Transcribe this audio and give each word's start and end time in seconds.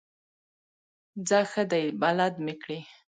ځه 1.27 1.39
ښه 1.51 1.63
دی 1.71 1.85
بلد 2.01 2.33
مې 2.45 2.53
کړې. 2.61 2.79